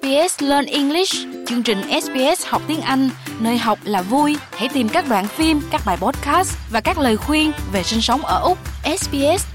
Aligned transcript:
SBS 0.00 0.42
Learn 0.42 0.66
English, 0.66 1.14
chương 1.46 1.62
trình 1.62 1.78
SBS 2.02 2.46
học 2.46 2.62
tiếng 2.68 2.80
Anh, 2.80 3.08
nơi 3.40 3.58
học 3.58 3.78
là 3.84 4.02
vui. 4.02 4.36
Hãy 4.52 4.68
tìm 4.74 4.88
các 4.92 5.04
đoạn 5.08 5.26
phim, 5.26 5.60
các 5.70 5.80
bài 5.86 5.96
podcast 6.00 6.58
và 6.72 6.80
các 6.80 6.98
lời 6.98 7.16
khuyên 7.16 7.52
về 7.72 7.82
sinh 7.82 8.00
sống 8.00 8.20
ở 8.20 8.40
Úc. 8.40 8.58
sbs.com.au 8.98 9.46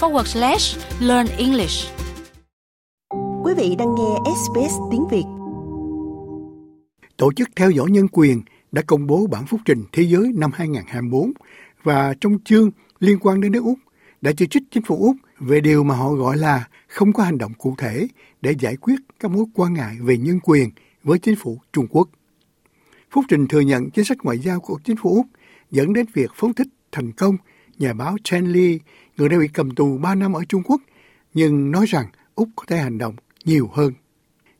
forward 0.00 0.24
slash 0.24 0.78
learn 1.00 1.26
English. 1.38 1.90
Quý 3.44 3.54
vị 3.56 3.76
đang 3.78 3.94
nghe 3.94 4.32
SBS 4.44 4.74
tiếng 4.90 5.08
Việt. 5.10 5.24
Tổ 7.16 7.32
chức 7.32 7.48
theo 7.56 7.70
dõi 7.70 7.90
nhân 7.90 8.08
quyền 8.12 8.42
đã 8.72 8.82
công 8.86 9.06
bố 9.06 9.26
bản 9.30 9.46
phúc 9.46 9.60
trình 9.64 9.84
thế 9.92 10.02
giới 10.02 10.32
năm 10.34 10.50
2024 10.54 11.32
và 11.82 12.14
trong 12.20 12.38
chương 12.44 12.70
liên 13.00 13.18
quan 13.20 13.40
đến 13.40 13.52
nước 13.52 13.64
Úc 13.64 13.78
đã 14.20 14.32
chỉ 14.36 14.46
trích 14.46 14.62
chính 14.70 14.82
phủ 14.82 14.96
Úc 14.96 15.16
về 15.38 15.60
điều 15.60 15.84
mà 15.84 15.94
họ 15.94 16.12
gọi 16.12 16.36
là 16.36 16.68
không 16.88 17.12
có 17.12 17.22
hành 17.22 17.38
động 17.38 17.52
cụ 17.58 17.74
thể 17.78 18.08
để 18.40 18.54
giải 18.58 18.76
quyết 18.76 18.96
các 19.20 19.30
mối 19.30 19.44
quan 19.54 19.74
ngại 19.74 19.96
về 20.00 20.16
nhân 20.16 20.40
quyền 20.40 20.70
với 21.02 21.18
chính 21.18 21.36
phủ 21.36 21.60
Trung 21.72 21.86
Quốc. 21.90 22.08
Phúc 23.10 23.24
Trình 23.28 23.46
thừa 23.46 23.60
nhận 23.60 23.90
chính 23.90 24.04
sách 24.04 24.18
ngoại 24.22 24.38
giao 24.38 24.60
của 24.60 24.78
chính 24.84 24.96
phủ 24.96 25.14
Úc 25.14 25.26
dẫn 25.70 25.92
đến 25.92 26.06
việc 26.14 26.30
phóng 26.34 26.54
thích 26.54 26.68
thành 26.92 27.12
công 27.12 27.36
nhà 27.78 27.92
báo 27.92 28.16
Chen 28.24 28.46
Li, 28.46 28.80
người 29.16 29.28
đã 29.28 29.38
bị 29.38 29.48
cầm 29.48 29.74
tù 29.74 29.98
3 29.98 30.14
năm 30.14 30.32
ở 30.32 30.44
Trung 30.48 30.62
Quốc, 30.62 30.80
nhưng 31.34 31.70
nói 31.70 31.86
rằng 31.86 32.06
Úc 32.34 32.48
có 32.56 32.64
thể 32.66 32.78
hành 32.78 32.98
động 32.98 33.14
nhiều 33.44 33.70
hơn. 33.72 33.92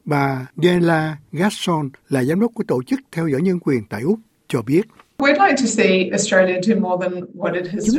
Bà 0.05 0.47
Della 0.57 1.19
Gasson 1.33 1.91
là 2.09 2.25
giám 2.25 2.41
đốc 2.41 2.55
của 2.55 2.65
tổ 2.69 2.83
chức 2.83 3.01
theo 3.13 3.29
dõi 3.29 3.43
nhân 3.43 3.59
quyền 3.61 3.85
tại 3.85 4.03
Úc 4.03 4.19
cho 4.49 4.63
biết. 4.63 4.83
Chúng 5.19 5.29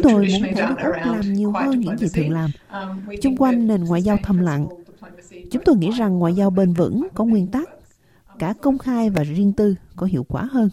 tôi 0.03 0.13
muốn 0.13 0.25
thấy 0.55 0.67
Úc 0.67 0.77
làm 1.05 1.33
nhiều 1.33 1.51
hơn 1.51 1.79
những 1.79 1.97
gì 1.97 2.07
thường 2.13 2.31
làm, 2.31 2.49
chung 3.21 3.37
quanh 3.37 3.67
nền 3.67 3.83
ngoại 3.83 4.01
giao 4.01 4.17
thầm 4.23 4.39
lặng. 4.39 4.67
Chúng 5.51 5.63
tôi 5.65 5.75
nghĩ 5.75 5.91
rằng 5.91 6.19
ngoại 6.19 6.33
giao 6.33 6.49
bền 6.49 6.73
vững 6.73 7.07
có 7.13 7.25
nguyên 7.25 7.47
tắc, 7.47 7.69
cả 8.39 8.53
công 8.61 8.77
khai 8.77 9.09
và 9.09 9.23
riêng 9.23 9.53
tư 9.53 9.75
có 9.95 10.05
hiệu 10.05 10.23
quả 10.23 10.43
hơn. 10.43 10.69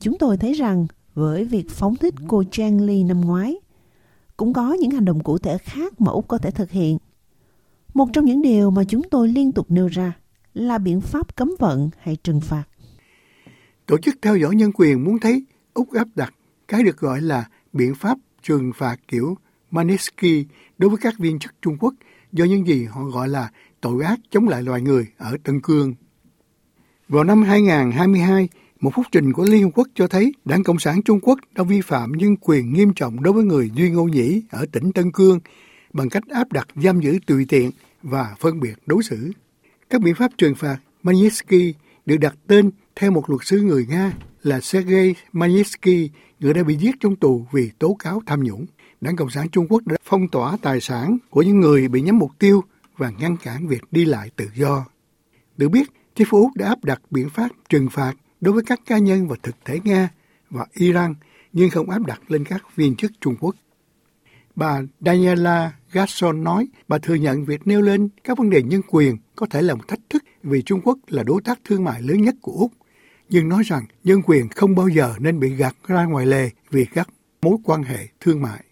Chúng 0.00 0.18
tôi 0.18 0.36
thấy 0.36 0.52
rằng 0.52 0.86
với 1.14 1.44
việc 1.44 1.70
phóng 1.70 1.96
thích 1.96 2.14
cô 2.28 2.44
Chang 2.50 2.80
Lee 2.80 3.02
năm 3.02 3.20
ngoái, 3.20 3.56
cũng 4.36 4.52
có 4.52 4.72
những 4.72 4.90
hành 4.90 5.04
động 5.04 5.20
cụ 5.20 5.38
thể 5.38 5.58
khác 5.58 6.00
mà 6.00 6.12
Úc 6.12 6.28
có 6.28 6.38
thể 6.38 6.50
thực 6.50 6.70
hiện. 6.70 6.98
Một 7.94 8.08
trong 8.12 8.24
những 8.24 8.42
điều 8.42 8.70
mà 8.70 8.84
chúng 8.88 9.02
tôi 9.02 9.28
liên 9.28 9.52
tục 9.52 9.66
nêu 9.68 9.86
ra 9.86 10.12
là 10.54 10.78
biện 10.78 11.00
pháp 11.00 11.36
cấm 11.36 11.54
vận 11.58 11.90
hay 11.98 12.16
trừng 12.16 12.40
phạt. 12.40 12.64
Tổ 13.86 13.98
chức 13.98 14.14
theo 14.22 14.36
dõi 14.36 14.54
nhân 14.54 14.70
quyền 14.74 15.04
muốn 15.04 15.18
thấy 15.18 15.44
Úc 15.74 15.92
áp 15.92 16.08
đặt 16.14 16.34
cái 16.68 16.82
được 16.82 16.98
gọi 16.98 17.20
là 17.20 17.48
biện 17.72 17.94
pháp 17.94 18.18
trừng 18.42 18.72
phạt 18.76 18.96
kiểu 19.08 19.36
Magnitsky 19.70 20.46
đối 20.78 20.90
với 20.90 20.98
các 21.00 21.14
viên 21.18 21.38
chức 21.38 21.52
Trung 21.62 21.76
Quốc 21.80 21.94
do 22.32 22.44
những 22.44 22.66
gì 22.66 22.84
họ 22.84 23.04
gọi 23.04 23.28
là 23.28 23.50
tội 23.80 24.04
ác 24.04 24.20
chống 24.30 24.48
lại 24.48 24.62
loài 24.62 24.82
người 24.82 25.06
ở 25.18 25.36
Tân 25.44 25.60
Cương. 25.60 25.94
Vào 27.08 27.24
năm 27.24 27.42
2022, 27.42 28.48
một 28.80 28.90
phúc 28.94 29.06
trình 29.12 29.32
của 29.32 29.44
Liên 29.44 29.62
Hợp 29.62 29.70
Quốc 29.74 29.88
cho 29.94 30.06
thấy 30.06 30.32
Đảng 30.44 30.64
Cộng 30.64 30.78
sản 30.78 31.02
Trung 31.02 31.20
Quốc 31.22 31.38
đã 31.54 31.64
vi 31.64 31.80
phạm 31.80 32.12
nhân 32.12 32.36
quyền 32.40 32.72
nghiêm 32.72 32.92
trọng 32.94 33.22
đối 33.22 33.32
với 33.32 33.44
người 33.44 33.70
Duy 33.74 33.90
Ngô 33.90 34.04
Nhĩ 34.04 34.42
ở 34.50 34.66
tỉnh 34.72 34.92
Tân 34.92 35.12
Cương 35.12 35.40
bằng 35.92 36.08
cách 36.08 36.22
áp 36.30 36.52
đặt 36.52 36.68
giam 36.76 37.00
giữ 37.00 37.18
tùy 37.26 37.46
tiện 37.48 37.70
và 38.02 38.36
phân 38.40 38.60
biệt 38.60 38.74
đối 38.86 39.02
xử. 39.02 39.32
Các 39.90 40.00
biện 40.00 40.14
pháp 40.14 40.30
trừng 40.38 40.54
phạt 40.54 40.78
Magnitsky 41.02 41.74
được 42.06 42.16
đặt 42.16 42.34
tên 42.46 42.70
theo 42.96 43.10
một 43.10 43.30
luật 43.30 43.40
sư 43.44 43.60
người 43.60 43.86
Nga 43.88 44.12
là 44.42 44.60
Sergei 44.60 45.14
Magnitsky, 45.32 46.10
người 46.40 46.54
đã 46.54 46.62
bị 46.62 46.76
giết 46.76 46.94
trong 47.00 47.16
tù 47.16 47.46
vì 47.52 47.70
tố 47.78 47.96
cáo 47.98 48.22
tham 48.26 48.44
nhũng. 48.44 48.66
Đảng 49.00 49.16
Cộng 49.16 49.30
sản 49.30 49.48
Trung 49.48 49.66
Quốc 49.68 49.82
đã 49.86 49.96
phong 50.04 50.28
tỏa 50.28 50.56
tài 50.62 50.80
sản 50.80 51.18
của 51.30 51.42
những 51.42 51.60
người 51.60 51.88
bị 51.88 52.00
nhắm 52.00 52.18
mục 52.18 52.30
tiêu 52.38 52.64
và 52.96 53.10
ngăn 53.18 53.36
cản 53.36 53.68
việc 53.68 53.82
đi 53.90 54.04
lại 54.04 54.30
tự 54.36 54.48
do. 54.54 54.86
Được 55.56 55.68
biết, 55.68 55.90
chính 56.14 56.26
phủ 56.30 56.38
Úc 56.38 56.56
đã 56.56 56.68
áp 56.68 56.84
đặt 56.84 57.00
biện 57.10 57.30
pháp 57.30 57.48
trừng 57.68 57.88
phạt 57.90 58.14
đối 58.40 58.54
với 58.54 58.64
các 58.66 58.80
cá 58.86 58.98
nhân 58.98 59.28
và 59.28 59.36
thực 59.42 59.56
thể 59.64 59.80
Nga 59.84 60.08
và 60.50 60.66
Iran, 60.72 61.14
nhưng 61.52 61.70
không 61.70 61.90
áp 61.90 62.06
đặt 62.06 62.20
lên 62.28 62.44
các 62.44 62.76
viên 62.76 62.96
chức 62.96 63.12
Trung 63.20 63.36
Quốc. 63.40 63.54
Bà 64.56 64.80
Daniela 65.00 65.72
Gasson 65.92 66.44
nói 66.44 66.68
bà 66.88 66.98
thừa 66.98 67.14
nhận 67.14 67.44
việc 67.44 67.66
nêu 67.66 67.82
lên 67.82 68.08
các 68.24 68.38
vấn 68.38 68.50
đề 68.50 68.62
nhân 68.62 68.80
quyền 68.90 69.16
có 69.36 69.46
thể 69.50 69.62
là 69.62 69.74
một 69.74 69.88
thách 69.88 70.00
thức 70.10 70.24
vì 70.42 70.62
Trung 70.62 70.80
Quốc 70.84 70.98
là 71.06 71.22
đối 71.22 71.42
tác 71.42 71.60
thương 71.64 71.84
mại 71.84 72.02
lớn 72.02 72.22
nhất 72.22 72.34
của 72.42 72.52
Úc, 72.52 72.72
nhưng 73.34 73.48
nói 73.48 73.62
rằng 73.62 73.84
nhân 74.04 74.20
quyền 74.26 74.48
không 74.48 74.74
bao 74.74 74.88
giờ 74.88 75.14
nên 75.20 75.40
bị 75.40 75.54
gạt 75.54 75.76
ra 75.86 76.04
ngoài 76.04 76.26
lề 76.26 76.50
vì 76.70 76.84
các 76.84 77.08
mối 77.42 77.56
quan 77.64 77.82
hệ 77.82 77.98
thương 78.20 78.42
mại. 78.42 78.64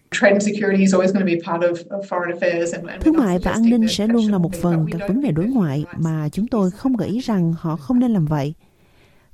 Thương 3.01 3.17
mại 3.17 3.39
và 3.39 3.51
an 3.51 3.69
ninh 3.69 3.87
sẽ 3.89 4.07
luôn 4.07 4.31
là 4.31 4.37
một 4.37 4.53
phần 4.55 4.85
các 4.91 5.01
vấn 5.07 5.21
đề 5.21 5.31
đối 5.31 5.45
ngoại 5.45 5.85
mà 5.97 6.29
chúng 6.29 6.47
tôi 6.47 6.71
không 6.71 6.97
nghĩ 6.97 7.19
rằng 7.19 7.53
họ 7.57 7.75
không 7.75 7.99
nên 7.99 8.11
làm 8.11 8.25
vậy. 8.25 8.53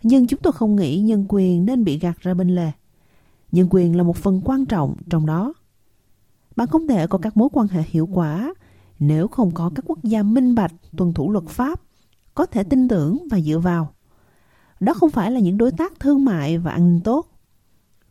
Nhưng 0.03 0.27
chúng 0.27 0.39
tôi 0.43 0.53
không 0.53 0.75
nghĩ 0.75 0.99
nhân 0.99 1.25
quyền 1.29 1.65
nên 1.65 1.83
bị 1.83 1.99
gạt 1.99 2.19
ra 2.19 2.33
bên 2.33 2.55
lề. 2.55 2.71
Nhân 3.51 3.67
quyền 3.69 3.97
là 3.97 4.03
một 4.03 4.17
phần 4.17 4.41
quan 4.45 4.65
trọng 4.65 4.95
trong 5.09 5.25
đó. 5.25 5.53
Bạn 6.55 6.67
không 6.67 6.87
thể 6.87 7.07
có 7.07 7.17
các 7.17 7.37
mối 7.37 7.49
quan 7.51 7.67
hệ 7.67 7.81
hiệu 7.87 8.09
quả 8.13 8.53
nếu 8.99 9.27
không 9.27 9.51
có 9.51 9.71
các 9.75 9.85
quốc 9.87 10.03
gia 10.03 10.23
minh 10.23 10.55
bạch 10.55 10.73
tuân 10.97 11.13
thủ 11.13 11.31
luật 11.31 11.45
pháp, 11.47 11.81
có 12.33 12.45
thể 12.45 12.63
tin 12.63 12.87
tưởng 12.87 13.27
và 13.31 13.39
dựa 13.39 13.59
vào. 13.59 13.93
Đó 14.79 14.93
không 14.93 15.09
phải 15.09 15.31
là 15.31 15.39
những 15.39 15.57
đối 15.57 15.71
tác 15.71 15.99
thương 15.99 16.25
mại 16.25 16.57
và 16.57 16.71
an 16.71 16.87
ninh 16.87 17.01
tốt. 17.03 17.27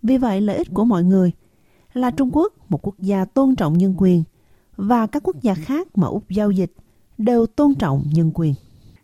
Vì 0.03 0.19
vậy, 0.19 0.41
lợi 0.41 0.57
ích 0.57 0.69
của 0.75 0.85
mọi 0.85 1.05
người 1.05 1.33
là 1.93 2.11
Trung 2.11 2.31
Quốc, 2.33 2.53
một 2.69 2.87
quốc 2.87 2.99
gia 2.99 3.25
tôn 3.25 3.57
trọng 3.57 3.79
nhân 3.79 3.95
quyền, 3.99 4.25
và 4.77 5.07
các 5.07 5.23
quốc 5.23 5.37
gia 5.43 5.55
khác 5.55 5.99
mà 5.99 6.07
Úc 6.07 6.31
giao 6.31 6.51
dịch 6.51 6.73
đều 7.19 7.47
tôn 7.47 7.75
trọng 7.75 8.05
nhân 8.13 8.31
quyền. 8.35 8.55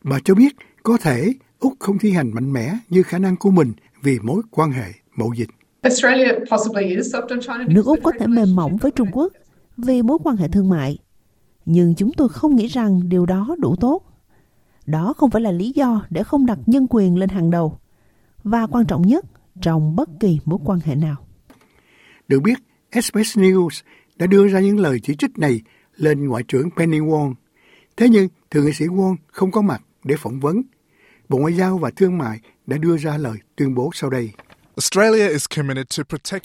Bà 0.04 0.18
cho 0.24 0.34
biết 0.34 0.56
có 0.82 0.96
thể 1.02 1.32
Úc 1.60 1.72
không 1.78 1.98
thi 1.98 2.10
hành 2.10 2.30
mạnh 2.34 2.52
mẽ 2.52 2.78
như 2.88 3.02
khả 3.02 3.18
năng 3.18 3.36
của 3.36 3.50
mình 3.50 3.72
vì 4.02 4.18
mối 4.22 4.42
quan 4.50 4.72
hệ 4.72 4.92
mậu 5.16 5.32
dịch. 5.36 5.48
Nước 7.68 7.86
Úc 7.86 7.98
có 8.02 8.12
thể 8.18 8.26
mềm 8.26 8.56
mỏng 8.56 8.76
với 8.76 8.90
Trung 8.90 9.08
Quốc 9.12 9.32
vì 9.76 10.02
mối 10.02 10.18
quan 10.24 10.36
hệ 10.36 10.48
thương 10.48 10.68
mại, 10.68 10.98
nhưng 11.66 11.94
chúng 11.94 12.12
tôi 12.12 12.28
không 12.28 12.56
nghĩ 12.56 12.66
rằng 12.66 13.08
điều 13.08 13.26
đó 13.26 13.56
đủ 13.58 13.76
tốt. 13.76 14.02
Đó 14.86 15.14
không 15.16 15.30
phải 15.30 15.42
là 15.42 15.50
lý 15.50 15.72
do 15.74 16.06
để 16.10 16.22
không 16.22 16.46
đặt 16.46 16.58
nhân 16.66 16.86
quyền 16.90 17.16
lên 17.16 17.28
hàng 17.28 17.50
đầu, 17.50 17.78
và 18.42 18.66
quan 18.66 18.86
trọng 18.86 19.02
nhất 19.02 19.24
trong 19.60 19.96
bất 19.96 20.08
kỳ 20.20 20.38
mối 20.44 20.58
quan 20.64 20.80
hệ 20.84 20.94
nào. 20.94 21.16
Được 22.28 22.40
biết, 22.40 22.58
SBS 22.92 23.38
News 23.38 23.82
đã 24.16 24.26
đưa 24.26 24.48
ra 24.48 24.60
những 24.60 24.78
lời 24.78 25.00
chỉ 25.02 25.14
trích 25.16 25.38
này 25.38 25.60
lên 25.96 26.28
Ngoại 26.28 26.42
trưởng 26.48 26.70
Penny 26.76 26.98
Wong. 26.98 27.34
Thế 27.96 28.08
nhưng, 28.08 28.28
Thượng 28.50 28.64
nghị 28.64 28.72
sĩ 28.72 28.84
Wong 28.84 29.16
không 29.26 29.50
có 29.50 29.62
mặt 29.62 29.82
để 30.04 30.16
phỏng 30.18 30.40
vấn. 30.40 30.62
Bộ 31.28 31.38
Ngoại 31.38 31.52
giao 31.52 31.78
và 31.78 31.90
Thương 31.90 32.18
mại 32.18 32.40
đã 32.66 32.76
đưa 32.76 32.96
ra 32.96 33.16
lời 33.16 33.36
tuyên 33.56 33.74
bố 33.74 33.90
sau 33.94 34.10
đây. 34.10 34.30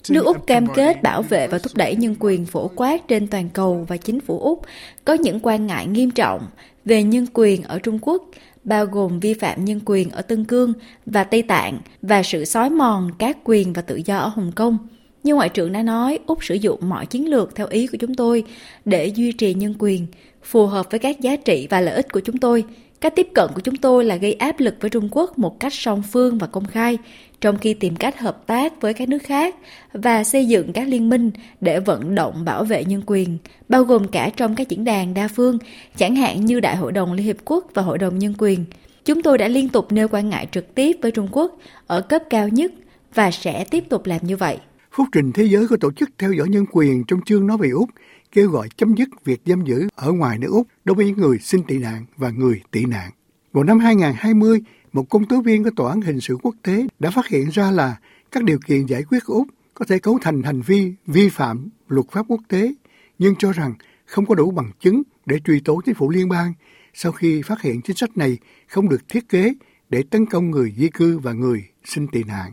Nước 0.10 0.26
Úc 0.26 0.48
cam 0.48 0.68
kết 0.68 1.04
bảo 1.04 1.22
vệ 1.22 1.48
và 1.48 1.60
thúc 1.60 1.72
đẩy 1.76 1.96
nhân 1.96 2.16
quyền 2.20 2.46
phổ 2.46 2.68
quát 2.76 3.08
trên 3.08 3.28
toàn 3.28 3.50
cầu 3.50 3.86
và 3.88 3.98
chính 3.98 4.22
phủ 4.22 4.40
Úc 4.40 4.66
có 5.06 5.14
những 5.14 5.40
quan 5.44 5.68
ngại 5.68 5.88
nghiêm 5.88 6.12
trọng 6.12 6.48
về 6.86 7.04
nhân 7.04 7.26
quyền 7.34 7.64
ở 7.64 7.80
Trung 7.80 8.00
Quốc, 8.02 8.24
bao 8.64 8.86
gồm 8.86 9.20
vi 9.20 9.34
phạm 9.34 9.66
nhân 9.66 9.80
quyền 9.86 10.10
ở 10.10 10.22
Tân 10.22 10.46
Cương 10.46 10.74
và 11.06 11.24
Tây 11.24 11.42
Tạng 11.42 11.80
và 12.02 12.24
sự 12.24 12.46
xói 12.46 12.70
mòn 12.70 13.12
các 13.20 13.38
quyền 13.44 13.74
và 13.74 13.82
tự 13.82 14.02
do 14.06 14.18
ở 14.18 14.28
Hồng 14.28 14.52
Kông. 14.56 14.78
Như 15.24 15.36
Ngoại 15.36 15.50
trưởng 15.50 15.72
đã 15.72 15.84
nói, 15.84 16.20
Úc 16.26 16.44
sử 16.44 16.56
dụng 16.56 16.90
mọi 16.90 17.06
chiến 17.06 17.30
lược 17.30 17.56
theo 17.56 17.68
ý 17.68 17.88
của 17.88 17.98
chúng 17.98 18.16
tôi 18.16 18.44
để 18.86 19.06
duy 19.06 19.32
trì 19.32 19.54
nhân 19.54 19.76
quyền, 19.80 20.08
phù 20.44 20.66
hợp 20.66 20.88
với 20.92 21.00
các 21.00 21.20
giá 21.20 21.36
trị 21.36 21.68
và 21.70 21.82
lợi 21.82 21.96
ích 21.96 22.12
của 22.12 22.20
chúng 22.20 22.38
tôi. 22.38 22.64
Cách 23.02 23.14
tiếp 23.16 23.28
cận 23.34 23.50
của 23.56 23.62
chúng 23.62 23.76
tôi 23.76 24.06
là 24.06 24.16
gây 24.16 24.34
áp 24.34 24.60
lực 24.60 24.76
với 24.80 24.90
Trung 24.90 25.10
Quốc 25.12 25.40
một 25.40 25.60
cách 25.60 25.74
song 25.74 26.04
phương 26.12 26.38
và 26.38 26.48
công 26.48 26.66
khai, 26.66 26.98
trong 27.42 27.58
khi 27.58 27.74
tìm 27.74 27.96
cách 27.96 28.20
hợp 28.20 28.48
tác 28.48 28.82
với 28.82 28.94
các 28.94 29.10
nước 29.10 29.24
khác 29.24 29.56
và 29.94 30.24
xây 30.24 30.46
dựng 30.46 30.74
các 30.74 30.88
liên 30.88 31.10
minh 31.10 31.32
để 31.62 31.80
vận 31.80 32.16
động 32.16 32.46
bảo 32.46 32.64
vệ 32.64 32.86
nhân 32.86 33.02
quyền, 33.06 33.38
bao 33.70 33.84
gồm 33.84 34.08
cả 34.08 34.30
trong 34.36 34.56
các 34.56 34.70
diễn 34.70 34.84
đàn 34.84 35.14
đa 35.14 35.28
phương, 35.28 35.58
chẳng 35.98 36.16
hạn 36.16 36.46
như 36.46 36.60
Đại 36.60 36.76
hội 36.76 36.92
đồng 36.92 37.14
Liên 37.14 37.26
Hiệp 37.26 37.38
Quốc 37.46 37.66
và 37.74 37.82
Hội 37.82 37.98
đồng 37.98 38.20
Nhân 38.20 38.34
quyền. 38.38 38.66
Chúng 39.06 39.22
tôi 39.22 39.38
đã 39.38 39.48
liên 39.48 39.70
tục 39.70 39.92
nêu 39.92 40.08
quan 40.08 40.30
ngại 40.30 40.48
trực 40.52 40.76
tiếp 40.76 40.98
với 41.02 41.12
Trung 41.12 41.28
Quốc 41.32 41.58
ở 41.88 42.02
cấp 42.02 42.24
cao 42.30 42.50
nhất 42.50 42.72
và 43.14 43.32
sẽ 43.32 43.66
tiếp 43.72 43.84
tục 43.90 44.06
làm 44.06 44.20
như 44.24 44.38
vậy. 44.38 44.58
Phúc 44.92 45.08
trình 45.12 45.32
thế 45.32 45.44
giới 45.44 45.68
của 45.68 45.78
Tổ 45.78 45.92
chức 45.92 46.10
Theo 46.18 46.34
dõi 46.34 46.50
Nhân 46.50 46.66
quyền 46.72 47.04
trong 47.04 47.22
chương 47.26 47.48
nói 47.48 47.58
về 47.58 47.70
Úc 47.70 47.90
kêu 48.32 48.50
gọi 48.50 48.68
chấm 48.78 48.96
dứt 48.96 49.10
việc 49.26 49.42
giam 49.46 49.66
giữ 49.66 49.88
ở 49.96 50.12
ngoài 50.12 50.38
nước 50.38 50.50
Úc 50.52 50.68
đối 50.86 50.96
với 50.96 51.06
những 51.06 51.18
người 51.18 51.38
xin 51.42 51.64
tị 51.64 51.78
nạn 51.78 52.06
và 52.18 52.30
người 52.30 52.62
tị 52.72 52.86
nạn. 52.86 53.12
Vào 53.52 53.64
năm 53.64 53.80
2020, 53.80 54.60
một 54.94 55.10
công 55.10 55.26
tố 55.26 55.42
viên 55.42 55.64
của 55.64 55.70
Tòa 55.76 55.90
án 55.90 56.02
Hình 56.02 56.22
sự 56.22 56.38
Quốc 56.42 56.56
tế 56.64 56.88
đã 57.00 57.12
phát 57.12 57.28
hiện 57.28 57.50
ra 57.50 57.72
là 57.72 57.96
các 58.32 58.44
điều 58.44 58.60
kiện 58.66 58.86
giải 58.86 59.04
quyết 59.04 59.20
của 59.26 59.34
Úc 59.34 59.48
có 59.74 59.86
thể 59.86 60.00
cấu 60.00 60.20
thành 60.22 60.44
hành 60.44 60.62
vi 60.62 60.94
vi 61.06 61.30
phạm 61.30 61.70
luật 61.88 62.06
pháp 62.12 62.26
quốc 62.28 62.42
tế, 62.48 62.74
nhưng 63.20 63.36
cho 63.36 63.52
rằng 63.52 63.74
không 64.06 64.26
có 64.26 64.36
đủ 64.36 64.52
bằng 64.52 64.72
chứng 64.80 65.02
để 65.26 65.40
truy 65.46 65.60
tố 65.60 65.82
chính 65.86 65.96
phủ 65.96 66.10
liên 66.10 66.30
bang 66.30 66.54
sau 66.94 67.12
khi 67.12 67.42
phát 67.42 67.62
hiện 67.62 67.82
chính 67.82 67.96
sách 67.96 68.18
này 68.18 68.38
không 68.68 68.90
được 68.90 69.10
thiết 69.10 69.30
kế 69.30 69.54
để 69.90 70.04
tấn 70.10 70.26
công 70.26 70.52
người 70.52 70.74
di 70.78 70.90
cư 70.90 71.20
và 71.20 71.34
người 71.34 71.64
xin 71.86 72.08
tị 72.08 72.24
nạn. 72.24 72.52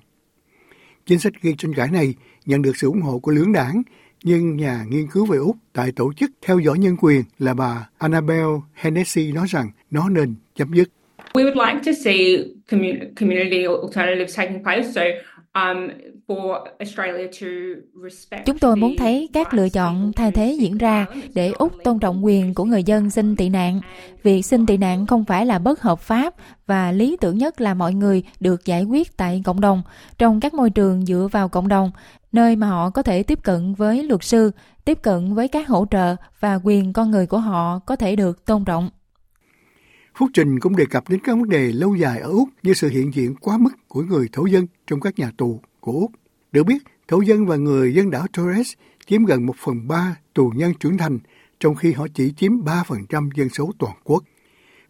Chính 1.06 1.18
sách 1.18 1.32
gây 1.42 1.54
tranh 1.58 1.74
cãi 1.74 1.90
này 1.90 2.14
nhận 2.46 2.62
được 2.62 2.76
sự 2.76 2.86
ủng 2.86 3.02
hộ 3.02 3.18
của 3.18 3.30
lưỡng 3.30 3.52
đảng 3.52 3.82
Nhưng 4.24 4.56
nhà 4.56 4.84
nghiên 4.88 5.06
cứu 5.06 5.26
về 5.26 5.38
Úc 5.38 5.56
tại 5.72 5.92
tổ 5.92 6.12
chức 6.12 6.30
theo 6.42 6.58
dõi 6.58 6.78
nhân 6.78 6.96
quyền 7.00 7.22
là 7.38 7.54
bà 7.54 7.88
Annabel 7.98 8.46
Hennessy 8.74 9.32
nói 9.32 9.46
rằng 9.48 9.70
nó 9.90 10.08
nên 10.08 10.34
chấm 10.54 10.72
dứt. 10.74 10.88
We 11.34 11.44
would 11.44 11.56
like 11.56 11.82
to 11.84 11.92
see 11.92 12.44
community 13.16 13.66
alternatives 13.66 14.36
taking 14.36 14.62
place. 14.62 14.92
So 14.92 15.02
um, 15.54 15.90
Chúng 18.46 18.58
tôi 18.60 18.76
muốn 18.76 18.96
thấy 18.98 19.28
các 19.32 19.54
lựa 19.54 19.68
chọn 19.68 20.12
thay 20.12 20.32
thế 20.32 20.56
diễn 20.60 20.78
ra 20.78 21.06
để 21.34 21.52
Úc 21.58 21.72
tôn 21.84 21.98
trọng 21.98 22.24
quyền 22.24 22.54
của 22.54 22.64
người 22.64 22.84
dân 22.84 23.10
xin 23.10 23.36
tị 23.36 23.48
nạn. 23.48 23.80
Việc 24.22 24.42
xin 24.42 24.66
tị 24.66 24.76
nạn 24.76 25.06
không 25.06 25.24
phải 25.24 25.46
là 25.46 25.58
bất 25.58 25.82
hợp 25.82 26.00
pháp 26.00 26.34
và 26.66 26.92
lý 26.92 27.16
tưởng 27.20 27.38
nhất 27.38 27.60
là 27.60 27.74
mọi 27.74 27.94
người 27.94 28.22
được 28.40 28.64
giải 28.64 28.84
quyết 28.84 29.16
tại 29.16 29.42
cộng 29.44 29.60
đồng, 29.60 29.82
trong 30.18 30.40
các 30.40 30.54
môi 30.54 30.70
trường 30.70 31.06
dựa 31.06 31.28
vào 31.32 31.48
cộng 31.48 31.68
đồng, 31.68 31.90
nơi 32.32 32.56
mà 32.56 32.66
họ 32.66 32.90
có 32.90 33.02
thể 33.02 33.22
tiếp 33.22 33.38
cận 33.42 33.74
với 33.74 34.02
luật 34.02 34.24
sư, 34.24 34.50
tiếp 34.84 34.98
cận 35.02 35.34
với 35.34 35.48
các 35.48 35.68
hỗ 35.68 35.86
trợ 35.90 36.16
và 36.40 36.58
quyền 36.64 36.92
con 36.92 37.10
người 37.10 37.26
của 37.26 37.38
họ 37.38 37.78
có 37.78 37.96
thể 37.96 38.16
được 38.16 38.44
tôn 38.46 38.64
trọng. 38.64 38.90
Phúc 40.18 40.30
Trình 40.34 40.60
cũng 40.60 40.76
đề 40.76 40.86
cập 40.86 41.08
đến 41.08 41.20
các 41.24 41.36
vấn 41.36 41.48
đề 41.48 41.72
lâu 41.72 41.94
dài 41.94 42.20
ở 42.20 42.28
Úc 42.30 42.48
như 42.62 42.74
sự 42.74 42.88
hiện 42.88 43.14
diện 43.14 43.34
quá 43.40 43.58
mức 43.58 43.70
của 43.88 44.02
người 44.02 44.28
thổ 44.32 44.46
dân 44.46 44.66
trong 44.86 45.00
các 45.00 45.18
nhà 45.18 45.30
tù 45.36 45.60
của 45.80 45.92
Úc. 45.92 46.10
Được 46.52 46.64
biết, 46.64 46.82
thổ 47.08 47.20
dân 47.20 47.46
và 47.46 47.56
người 47.56 47.94
dân 47.94 48.10
đảo 48.10 48.26
Torres 48.36 48.72
chiếm 49.06 49.24
gần 49.24 49.46
1 49.46 49.56
phần 49.64 49.88
3 49.88 50.16
tù 50.34 50.52
nhân 50.56 50.72
trưởng 50.80 50.98
thành, 50.98 51.18
trong 51.60 51.74
khi 51.74 51.92
họ 51.92 52.06
chỉ 52.14 52.32
chiếm 52.36 52.52
3% 52.52 53.30
dân 53.34 53.48
số 53.48 53.72
toàn 53.78 53.96
quốc. 54.04 54.24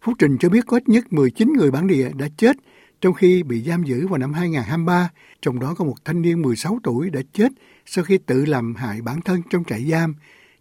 Phúc 0.01 0.15
Trình 0.19 0.37
cho 0.37 0.49
biết 0.49 0.65
có 0.67 0.77
ít 0.77 0.89
nhất 0.89 1.13
19 1.13 1.53
người 1.53 1.71
bản 1.71 1.87
địa 1.87 2.09
đã 2.15 2.27
chết 2.37 2.57
trong 3.01 3.13
khi 3.13 3.43
bị 3.43 3.61
giam 3.61 3.83
giữ 3.83 4.07
vào 4.07 4.17
năm 4.17 4.33
2023, 4.33 5.09
trong 5.41 5.59
đó 5.59 5.73
có 5.77 5.85
một 5.85 6.05
thanh 6.05 6.21
niên 6.21 6.41
16 6.41 6.79
tuổi 6.83 7.09
đã 7.09 7.21
chết 7.33 7.51
sau 7.85 8.03
khi 8.03 8.17
tự 8.17 8.45
làm 8.45 8.75
hại 8.75 9.01
bản 9.01 9.21
thân 9.21 9.41
trong 9.49 9.63
trại 9.63 9.85
giam 9.91 10.15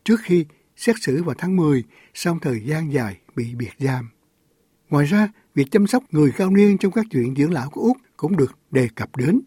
trước 0.04 0.20
khi 0.22 0.44
xét 0.76 0.96
xử 1.00 1.22
vào 1.22 1.34
tháng 1.38 1.56
10 1.56 1.84
sau 2.14 2.38
thời 2.42 2.60
gian 2.60 2.92
dài 2.92 3.16
bị 3.36 3.54
biệt 3.54 3.72
giam. 3.78 4.08
Ngoài 4.90 5.06
ra, 5.06 5.28
việc 5.54 5.70
chăm 5.70 5.86
sóc 5.86 6.04
người 6.10 6.32
cao 6.36 6.50
niên 6.50 6.78
trong 6.78 6.92
các 6.92 7.06
chuyện 7.10 7.34
dưỡng 7.36 7.52
lão 7.52 7.70
của 7.70 7.80
Úc 7.80 7.96
cũng 8.16 8.36
được 8.36 8.58
đề 8.70 8.88
cập 8.94 9.16
đến. 9.16 9.40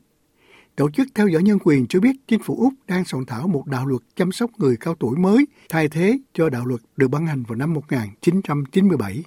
Tổ 0.75 0.89
chức 0.91 1.07
theo 1.15 1.27
dõi 1.27 1.43
nhân 1.43 1.59
quyền 1.63 1.87
cho 1.87 1.99
biết 1.99 2.15
chính 2.27 2.39
phủ 2.43 2.55
Úc 2.59 2.73
đang 2.87 3.05
soạn 3.05 3.25
thảo 3.25 3.47
một 3.47 3.67
đạo 3.67 3.85
luật 3.85 4.01
chăm 4.15 4.31
sóc 4.31 4.51
người 4.57 4.77
cao 4.79 4.95
tuổi 4.95 5.17
mới 5.17 5.47
thay 5.69 5.89
thế 5.89 6.19
cho 6.33 6.49
đạo 6.49 6.65
luật 6.65 6.81
được 6.97 7.07
ban 7.07 7.27
hành 7.27 7.43
vào 7.43 7.55
năm 7.55 7.73
1997. 7.73 9.23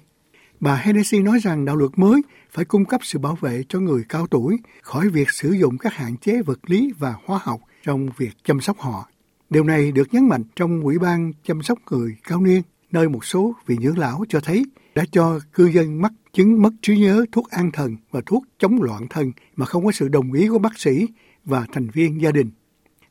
Bà 0.59 0.75
Hennessy 0.75 1.19
nói 1.19 1.39
rằng 1.39 1.65
đạo 1.65 1.75
luật 1.75 1.91
mới 1.95 2.21
phải 2.51 2.65
cung 2.65 2.85
cấp 2.85 3.01
sự 3.03 3.19
bảo 3.19 3.37
vệ 3.41 3.63
cho 3.69 3.79
người 3.79 4.03
cao 4.09 4.27
tuổi 4.27 4.57
khỏi 4.81 5.09
việc 5.09 5.29
sử 5.29 5.51
dụng 5.51 5.77
các 5.77 5.93
hạn 5.93 6.17
chế 6.17 6.41
vật 6.41 6.59
lý 6.69 6.93
và 6.99 7.15
hóa 7.25 7.39
học 7.43 7.61
trong 7.83 8.09
việc 8.17 8.31
chăm 8.43 8.61
sóc 8.61 8.79
họ. 8.79 9.09
Điều 9.49 9.63
này 9.63 9.91
được 9.91 10.13
nhấn 10.13 10.27
mạnh 10.29 10.43
trong 10.55 10.81
Ủy 10.81 10.99
ban 10.99 11.33
chăm 11.43 11.61
sóc 11.61 11.79
người 11.91 12.15
cao 12.23 12.41
niên, 12.41 12.61
nơi 12.91 13.09
một 13.09 13.25
số 13.25 13.55
vị 13.65 13.75
dưỡng 13.81 13.97
lão 13.97 14.25
cho 14.29 14.39
thấy 14.39 14.65
đã 14.95 15.05
cho 15.11 15.39
cư 15.53 15.65
dân 15.65 16.01
mắc 16.01 16.13
chứng 16.33 16.61
mất 16.61 16.73
trí 16.81 16.97
nhớ, 16.97 17.25
thuốc 17.31 17.49
an 17.49 17.71
thần 17.71 17.95
và 18.11 18.21
thuốc 18.25 18.43
chống 18.59 18.81
loạn 18.81 19.07
thần 19.09 19.31
mà 19.55 19.65
không 19.65 19.85
có 19.85 19.91
sự 19.91 20.07
đồng 20.07 20.33
ý 20.33 20.47
của 20.47 20.59
bác 20.59 20.79
sĩ 20.79 21.07
và 21.45 21.65
thành 21.71 21.89
viên 21.89 22.21
gia 22.21 22.31
đình. 22.31 22.51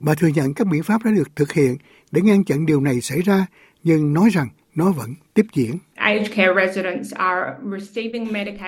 Bà 0.00 0.14
thừa 0.14 0.28
nhận 0.28 0.54
các 0.54 0.66
biện 0.66 0.82
pháp 0.82 1.04
đã 1.04 1.10
được 1.10 1.36
thực 1.36 1.52
hiện 1.52 1.76
để 2.10 2.22
ngăn 2.22 2.44
chặn 2.44 2.66
điều 2.66 2.80
này 2.80 3.00
xảy 3.00 3.22
ra, 3.22 3.46
nhưng 3.84 4.12
nói 4.12 4.30
rằng 4.32 4.48
nó 4.74 4.92
vẫn 4.92 5.14
tiếp 5.34 5.46
diễn. 5.52 5.78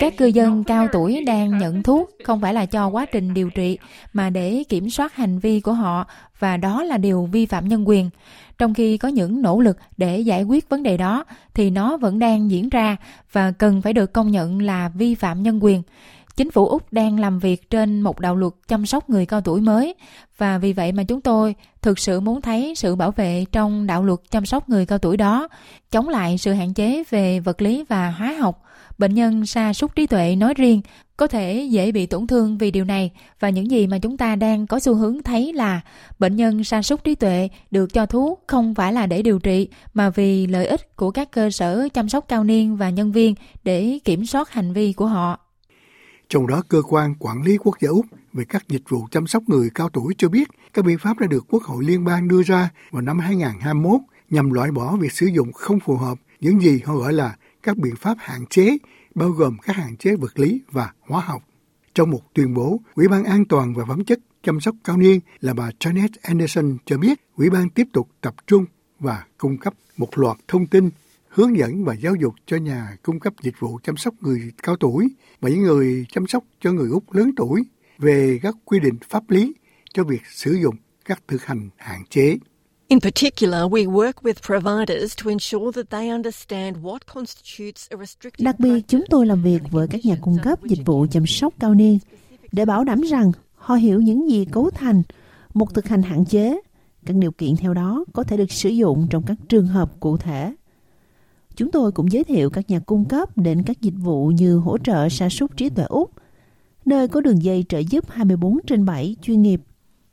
Các 0.01 0.17
cư 0.17 0.27
dân 0.27 0.65
cao 0.65 0.89
tuổi 0.93 1.25
đang 1.27 1.59
nhận 1.59 1.83
thuốc 1.83 2.11
không 2.25 2.41
phải 2.41 2.55
là 2.55 2.67
cho 2.67 2.89
quá 2.89 3.07
trình 3.07 3.35
điều 3.35 3.51
trị 3.51 3.79
mà 4.13 4.31
để 4.31 4.63
kiểm 4.69 4.91
soát 4.91 5.15
hành 5.15 5.39
vi 5.39 5.61
của 5.61 5.73
họ 5.73 6.07
và 6.39 6.57
đó 6.57 6.83
là 6.83 6.99
điều 6.99 7.29
vi 7.33 7.47
phạm 7.47 7.69
nhân 7.69 7.89
quyền. 7.89 8.11
Trong 8.59 8.75
khi 8.75 8.99
có 8.99 9.09
những 9.09 9.43
nỗ 9.43 9.61
lực 9.61 9.79
để 9.97 10.19
giải 10.19 10.43
quyết 10.43 10.69
vấn 10.69 10.83
đề 10.83 10.97
đó 10.97 11.25
thì 11.55 11.71
nó 11.71 11.97
vẫn 11.97 12.19
đang 12.19 12.51
diễn 12.51 12.69
ra 12.69 12.97
và 13.33 13.51
cần 13.51 13.83
phải 13.83 13.93
được 13.93 14.13
công 14.13 14.31
nhận 14.31 14.63
là 14.63 14.89
vi 14.95 15.15
phạm 15.15 15.43
nhân 15.43 15.59
quyền. 15.63 15.83
Chính 16.37 16.51
phủ 16.51 16.69
Úc 16.69 16.93
đang 16.93 17.21
làm 17.21 17.39
việc 17.39 17.71
trên 17.71 18.01
một 18.01 18.21
đạo 18.21 18.37
luật 18.37 18.53
chăm 18.69 18.87
sóc 18.87 19.11
người 19.11 19.27
cao 19.27 19.41
tuổi 19.41 19.61
mới. 19.61 19.95
Và 20.39 20.59
vì 20.59 20.73
vậy 20.73 20.93
mà 20.93 21.03
chúng 21.05 21.21
tôi 21.21 21.55
thực 21.83 21.99
sự 21.99 22.21
muốn 22.21 22.41
thấy 22.41 22.75
sự 22.77 22.97
bảo 22.97 23.11
vệ 23.11 23.45
trong 23.53 23.87
đạo 23.87 24.05
luật 24.05 24.21
chăm 24.31 24.47
sóc 24.47 24.69
người 24.69 24.87
cao 24.87 24.99
tuổi 24.99 25.17
đó, 25.17 25.49
chống 25.91 26.09
lại 26.09 26.39
sự 26.39 26.53
hạn 26.53 26.75
chế 26.75 27.05
về 27.11 27.41
vật 27.41 27.63
lý 27.63 27.85
và 27.89 28.11
hóa 28.11 28.33
học. 28.41 28.63
Bệnh 28.99 29.15
nhân 29.15 29.47
sa 29.47 29.73
sút 29.73 29.95
trí 29.95 30.07
tuệ 30.07 30.37
nói 30.37 30.55
riêng 30.55 30.81
có 31.17 31.27
thể 31.27 31.67
dễ 31.71 31.93
bị 31.93 32.07
tổn 32.07 32.27
thương 32.27 32.59
vì 32.59 32.71
điều 32.71 32.85
này. 32.85 33.11
Và 33.41 33.49
những 33.49 33.71
gì 33.71 33.87
mà 33.87 33.99
chúng 33.99 34.17
ta 34.17 34.37
đang 34.37 34.67
có 34.67 34.81
xu 34.81 34.95
hướng 34.95 35.23
thấy 35.23 35.53
là 35.53 35.81
bệnh 36.19 36.37
nhân 36.37 36.65
sa 36.65 36.83
sút 36.83 37.05
trí 37.05 37.15
tuệ 37.15 37.49
được 37.71 37.93
cho 37.93 38.07
thuốc 38.07 38.45
không 38.47 38.75
phải 38.75 38.93
là 38.93 39.07
để 39.07 39.23
điều 39.23 39.39
trị 39.39 39.69
mà 39.95 40.11
vì 40.11 40.47
lợi 40.47 40.67
ích 40.67 40.97
của 40.97 41.11
các 41.11 41.31
cơ 41.31 41.51
sở 41.51 41.89
chăm 41.95 42.09
sóc 42.09 42.25
cao 42.29 42.45
niên 42.45 42.77
và 42.77 42.91
nhân 42.91 43.13
viên 43.13 43.35
để 43.65 43.99
kiểm 44.05 44.27
soát 44.27 44.51
hành 44.51 44.73
vi 44.73 44.93
của 44.93 45.07
họ 45.07 45.44
trong 46.29 46.47
đó, 46.47 46.63
cơ 46.69 46.83
quan 46.83 47.15
quản 47.19 47.43
lý 47.43 47.57
quốc 47.57 47.81
gia 47.81 47.89
Úc 47.89 48.07
về 48.33 48.45
các 48.45 48.69
dịch 48.69 48.83
vụ 48.89 49.07
chăm 49.11 49.27
sóc 49.27 49.43
người 49.47 49.71
cao 49.75 49.89
tuổi 49.89 50.15
cho 50.19 50.29
biết 50.29 50.49
các 50.75 50.85
biện 50.85 50.99
pháp 50.99 51.19
đã 51.19 51.27
được 51.27 51.45
Quốc 51.49 51.63
hội 51.63 51.85
Liên 51.85 52.05
bang 52.05 52.29
đưa 52.29 52.43
ra 52.43 52.71
vào 52.91 53.03
năm 53.03 53.19
2021 53.19 54.01
nhằm 54.31 54.51
loại 54.51 54.71
bỏ 54.71 54.97
việc 54.97 55.13
sử 55.13 55.27
dụng 55.27 55.53
không 55.53 55.81
phù 55.81 55.97
hợp 55.97 56.19
những 56.41 56.61
gì 56.61 56.81
họ 56.85 56.97
gọi 56.97 57.13
là 57.13 57.37
các 57.63 57.77
biện 57.77 57.97
pháp 57.97 58.17
hạn 58.21 58.47
chế, 58.47 58.77
bao 59.15 59.31
gồm 59.31 59.57
các 59.63 59.77
hạn 59.77 59.97
chế 59.97 60.17
vật 60.17 60.39
lý 60.39 60.61
và 60.71 60.93
hóa 61.01 61.21
học. 61.21 61.43
Trong 61.95 62.11
một 62.11 62.35
tuyên 62.35 62.55
bố, 62.55 62.81
Ủy 62.95 63.09
ban 63.09 63.25
An 63.25 63.45
toàn 63.45 63.75
và 63.75 63.85
phẩm 63.89 64.05
chất 64.05 64.19
chăm 64.43 64.61
sóc 64.61 64.75
cao 64.85 64.97
niên 64.97 65.21
là 65.41 65.55
bà 65.55 65.71
Janet 65.81 66.09
Anderson 66.23 66.77
cho 66.87 66.99
biết 66.99 67.21
Ủy 67.37 67.51
ban 67.51 67.71
tiếp 67.71 67.87
tục 67.93 68.09
tập 68.21 68.35
trung 68.47 68.65
và 69.01 69.25
cung 69.39 69.59
cấp 69.59 69.75
một 69.97 70.19
loạt 70.19 70.37
thông 70.49 70.67
tin 70.67 70.91
hướng 71.35 71.57
dẫn 71.57 71.85
và 71.85 71.95
giáo 71.95 72.15
dục 72.15 72.35
cho 72.47 72.57
nhà 72.57 72.97
cung 73.03 73.21
cấp 73.21 73.35
dịch 73.43 73.55
vụ 73.59 73.79
chăm 73.83 73.97
sóc 73.97 74.15
người 74.21 74.41
cao 74.63 74.77
tuổi 74.77 75.09
và 75.41 75.49
những 75.49 75.63
người 75.63 76.07
chăm 76.13 76.27
sóc 76.27 76.45
cho 76.61 76.73
người 76.73 76.89
Úc 76.91 77.13
lớn 77.13 77.31
tuổi 77.37 77.63
về 77.99 78.39
các 78.43 78.55
quy 78.65 78.81
định 78.81 78.95
pháp 79.09 79.31
lý 79.31 79.55
cho 79.95 80.05
việc 80.05 80.23
sử 80.31 80.53
dụng 80.53 80.75
các 81.05 81.23
thực 81.29 81.45
hành 81.45 81.71
hạn 81.77 82.03
chế. 82.11 82.37
In 82.89 83.01
particular, 83.01 83.63
we 83.63 83.93
work 83.93 84.13
with 84.13 84.35
providers 84.47 85.17
to 85.25 85.31
ensure 85.31 85.73
that 85.75 85.91
they 85.91 86.09
understand 86.09 86.77
what 86.77 86.99
constitutes 87.15 87.89
a 87.91 87.97
restricted 87.97 88.45
Đặc 88.45 88.55
biệt, 88.59 88.81
chúng 88.89 89.05
tôi 89.11 89.27
làm 89.27 89.43
việc 89.43 89.63
với 89.71 89.89
các 89.89 90.05
nhà 90.05 90.17
cung 90.21 90.37
cấp 90.43 90.63
dịch 90.63 90.87
vụ 90.87 91.07
chăm 91.11 91.27
sóc 91.27 91.55
cao 91.61 91.75
niên 91.75 91.99
để 92.53 92.65
bảo 92.65 92.85
đảm 92.85 93.01
rằng 93.01 93.33
họ 93.55 93.75
hiểu 93.75 94.01
những 94.01 94.31
gì 94.31 94.45
cấu 94.53 94.71
thành 94.71 95.03
một 95.55 95.75
thực 95.75 95.89
hành 95.89 96.03
hạn 96.03 96.25
chế. 96.25 96.61
Các 97.07 97.17
điều 97.17 97.33
kiện 97.33 97.57
theo 97.57 97.75
đó 97.75 98.05
có 98.13 98.25
thể 98.25 98.37
được 98.37 98.53
sử 98.53 98.69
dụng 98.69 99.07
trong 99.11 99.23
các 99.27 99.37
trường 99.49 99.67
hợp 99.67 100.01
cụ 100.01 100.17
thể. 100.17 100.53
Chúng 101.57 101.71
tôi 101.71 101.93
cũng 101.93 102.13
giới 102.13 102.25
thiệu 102.25 102.51
các 102.51 102.71
nhà 102.71 102.79
cung 102.79 103.05
cấp 103.05 103.39
đến 103.39 103.63
các 103.67 103.81
dịch 103.81 103.95
vụ 103.97 104.29
như 104.29 104.57
hỗ 104.57 104.79
trợ 104.79 105.09
sa 105.09 105.29
sút 105.29 105.57
trí 105.57 105.69
tuệ 105.69 105.85
Úc, 105.85 106.11
nơi 106.85 107.09
có 107.09 107.21
đường 107.21 107.43
dây 107.43 107.65
trợ 107.69 107.79
giúp 107.79 108.11
24 108.11 108.59
trên 108.67 108.85
7 108.85 109.17
chuyên 109.23 109.43
nghiệp 109.43 109.61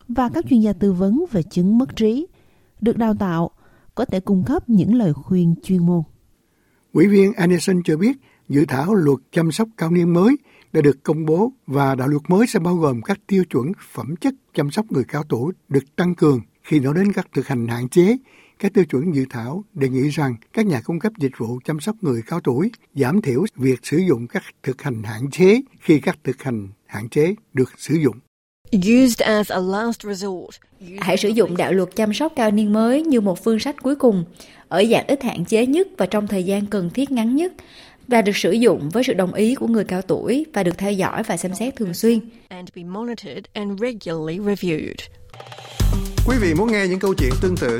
và 0.08 0.30
các 0.30 0.46
chuyên 0.50 0.60
gia 0.60 0.74
tư 0.74 0.94
vấn 0.94 1.26
về 1.32 1.44
chứng 1.44 1.78
mất 1.78 1.96
trí, 1.96 2.28
được 2.82 2.98
đào 2.98 3.14
tạo, 3.20 3.52
có 3.96 4.06
thể 4.06 4.20
cung 4.20 4.44
cấp 4.44 4.70
những 4.70 4.96
lời 4.96 5.14
khuyên 5.14 5.56
chuyên 5.64 5.86
môn. 5.86 6.02
Ủy 6.94 7.08
viên 7.08 7.34
Anderson 7.34 7.82
cho 7.84 7.98
biết 7.98 8.18
dự 8.50 8.66
thảo 8.68 8.94
luật 8.94 9.18
chăm 9.32 9.52
sóc 9.52 9.70
cao 9.78 9.92
niên 9.92 10.14
mới 10.14 10.36
đã 10.74 10.82
được 10.82 11.04
công 11.04 11.26
bố 11.26 11.52
và 11.68 11.96
đạo 11.96 12.08
luật 12.08 12.22
mới 12.28 12.48
sẽ 12.48 12.60
bao 12.60 12.76
gồm 12.76 13.02
các 13.02 13.20
tiêu 13.28 13.44
chuẩn 13.46 13.72
phẩm 13.92 14.16
chất 14.16 14.34
chăm 14.54 14.72
sóc 14.72 14.86
người 14.90 15.04
cao 15.04 15.24
tuổi 15.30 15.54
được 15.70 15.96
tăng 15.96 16.16
cường 16.16 16.42
khi 16.64 16.80
nói 16.80 16.94
đến 16.94 17.14
các 17.14 17.28
thực 17.34 17.48
hành 17.48 17.68
hạn 17.68 17.90
chế 17.90 18.18
các 18.62 18.74
tiêu 18.74 18.86
chuẩn 18.86 19.16
dự 19.16 19.26
thảo 19.30 19.64
đề 19.74 19.90
nghị 19.90 20.10
rằng 20.10 20.36
các 20.54 20.66
nhà 20.66 20.82
cung 20.82 21.00
cấp 21.00 21.14
dịch 21.18 21.32
vụ 21.38 21.60
chăm 21.66 21.80
sóc 21.80 21.96
người 22.02 22.22
cao 22.28 22.40
tuổi 22.44 22.72
giảm 22.96 23.22
thiểu 23.22 23.46
việc 23.56 23.80
sử 23.84 23.98
dụng 23.98 24.28
các 24.28 24.44
thực 24.64 24.82
hành 24.82 25.04
hạn 25.04 25.32
chế 25.32 25.62
khi 25.80 26.00
các 26.00 26.18
thực 26.24 26.44
hành 26.44 26.68
hạn 26.86 27.10
chế 27.10 27.36
được 27.54 27.72
sử 27.78 27.96
dụng. 27.96 28.16
Hãy 31.00 31.18
sử 31.18 31.30
dụng 31.30 31.58
đạo 31.58 31.74
luật 31.74 31.96
chăm 31.96 32.14
sóc 32.14 32.34
cao 32.36 32.52
niên 32.52 32.74
mới 32.74 33.04
như 33.04 33.22
một 33.22 33.44
phương 33.44 33.60
sách 33.60 33.76
cuối 33.82 33.96
cùng, 33.96 34.26
ở 34.68 34.84
dạng 34.92 35.08
ít 35.08 35.24
hạn 35.24 35.46
chế 35.46 35.66
nhất 35.66 35.88
và 35.98 36.06
trong 36.06 36.28
thời 36.28 36.44
gian 36.44 36.66
cần 36.66 36.90
thiết 36.90 37.12
ngắn 37.12 37.36
nhất, 37.36 37.54
và 38.08 38.22
được 38.22 38.38
sử 38.38 38.52
dụng 38.52 38.90
với 38.90 39.04
sự 39.04 39.14
đồng 39.14 39.34
ý 39.34 39.56
của 39.56 39.68
người 39.68 39.84
cao 39.84 40.02
tuổi 40.02 40.46
và 40.54 40.64
được 40.64 40.78
theo 40.78 40.92
dõi 40.92 41.24
và 41.24 41.38
xem 41.38 41.56
xét 41.56 41.76
thường 41.76 41.94
xuyên. 41.94 42.20
Quý 46.28 46.38
vị 46.42 46.54
muốn 46.54 46.72
nghe 46.72 46.88
những 46.88 47.00
câu 47.00 47.14
chuyện 47.18 47.32
tương 47.42 47.56
tự 47.58 47.80